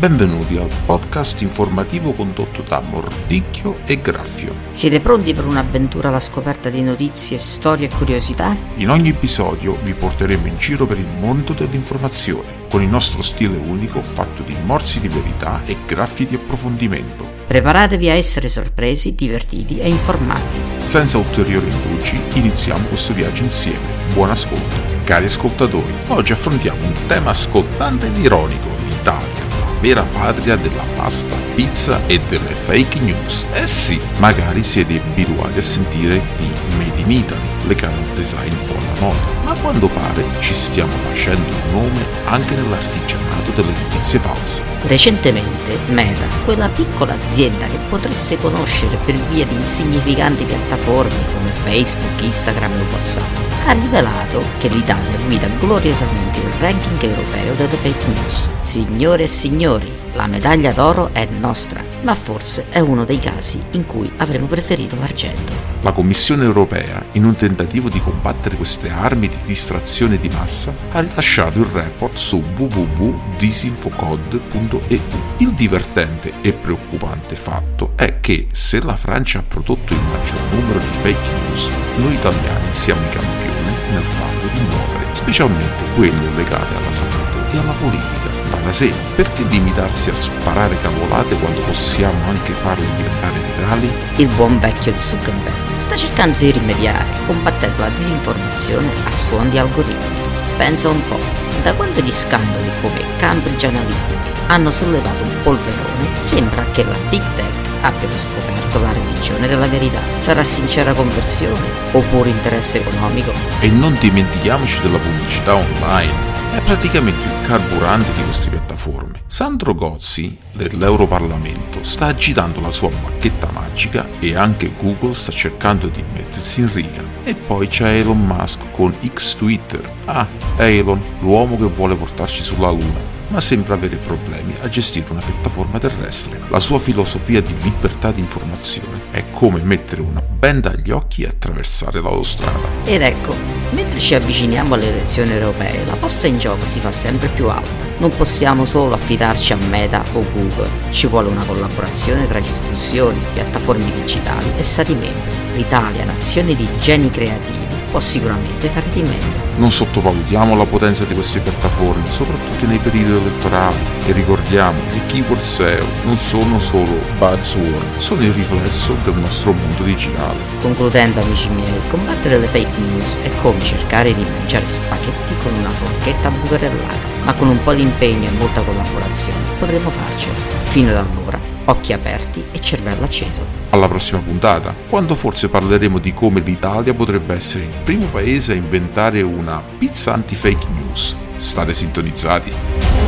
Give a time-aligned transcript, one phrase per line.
[0.00, 4.54] Benvenuti al podcast informativo condotto da Mordicchio e Graffio.
[4.70, 8.56] Siete pronti per un'avventura alla scoperta di notizie, storie e curiosità?
[8.76, 13.58] In ogni episodio vi porteremo in giro per il mondo dell'informazione, con il nostro stile
[13.58, 17.28] unico fatto di morsi di verità e graffi di approfondimento.
[17.46, 20.60] Preparatevi a essere sorpresi, divertiti e informati.
[20.78, 23.84] Senza ulteriori indugi, iniziamo questo viaggio insieme.
[24.14, 24.76] Buon ascolto.
[25.04, 29.39] Cari ascoltatori, oggi affrontiamo un tema scottante ed ironico, l'Italia
[29.80, 33.44] vera patria della pasta, pizza e delle fake news.
[33.52, 38.76] Eh sì, magari siete abituati a sentire di Made in Italy, legato al design o
[38.76, 44.62] alla moda, ma quando pare ci stiamo facendo un nome anche nell'artigianato delle notizie false.
[44.82, 52.22] Recentemente Meta, quella piccola azienda che potreste conoscere per via di insignificanti piattaforme come Facebook,
[52.22, 58.50] Instagram e WhatsApp, ha rivelato che l'Italia guida gloriosamente il ranking europeo delle fake news.
[58.62, 63.84] Signore e signori, la medaglia d'oro è nostra, ma forse è uno dei casi in
[63.86, 65.52] cui avremmo preferito l'argento.
[65.82, 71.00] La Commissione europea, in un tentativo di combattere queste armi di distrazione di massa, ha
[71.00, 74.98] rilasciato il report su www.disinfocode.eu.
[75.38, 80.78] Il divertente e preoccupante fatto è che se la Francia ha prodotto il maggior numero
[80.78, 83.48] di fake news, noi italiani siamo i campioni
[83.92, 88.19] nel farlo di muovere, specialmente quelle legate alla salute e alla politica
[88.56, 88.92] da sé.
[89.14, 93.90] Perché limitarsi a sparare cavolate quando possiamo anche farle diventare virali?
[94.16, 100.18] Il buon vecchio Zuckerberg sta cercando di rimediare, combattendo la disinformazione a suon di algoritmi.
[100.56, 101.18] Pensa un po',
[101.62, 107.22] da quando gli scandali come Cambridge Analytica hanno sollevato un polverone, sembra che la Big
[107.34, 110.00] Tech abbiano scoperto la religione della verità.
[110.18, 113.32] Sarà sincera conversione o puro interesse economico?
[113.60, 116.29] E non dimentichiamoci della pubblicità online
[116.60, 119.22] è praticamente il carburante di queste piattaforme.
[119.26, 126.02] Sandro Gozzi dell'Europarlamento sta agitando la sua bacchetta magica e anche Google sta cercando di
[126.12, 127.02] mettersi in riga.
[127.24, 129.88] E poi c'è Elon Musk con X Twitter.
[130.04, 130.26] Ah,
[130.56, 135.78] Elon, l'uomo che vuole portarci sulla Luna ma sembra avere problemi a gestire una piattaforma
[135.78, 136.40] terrestre.
[136.48, 141.28] La sua filosofia di libertà di informazione è come mettere una benda agli occhi e
[141.28, 142.66] attraversare l'autostrada.
[142.82, 147.28] Ed ecco, mentre ci avviciniamo alle elezioni europee, la posta in gioco si fa sempre
[147.28, 147.84] più alta.
[147.98, 153.92] Non possiamo solo affidarci a Meta o Google, ci vuole una collaborazione tra istituzioni, piattaforme
[153.92, 155.38] digitali e stati membri.
[155.54, 159.48] L'Italia, nazione di geni creativi, può sicuramente fare di meglio.
[159.56, 165.06] Non sottovalutiamo la potenza di queste piattaforme, soprattutto nei periodi elettorali, e ricordiamo che i
[165.06, 170.38] keyword SEO non sono solo buzzword, sono il riflesso del nostro mondo digitale.
[170.60, 175.70] Concludendo amici miei, combattere le fake news è come cercare di mangiare spaghetti con una
[175.70, 180.34] forchetta bucherellata, ma con un po' di impegno e molta collaborazione potremo farcelo.
[180.68, 183.44] Fino ad allora, occhi aperti e cervello acceso.
[183.70, 188.56] Alla prossima puntata, quando forse parleremo di come l'Italia potrebbe essere il primo paese a
[188.56, 191.14] inventare una pizza anti-fake news.
[191.36, 192.99] State sintonizzati.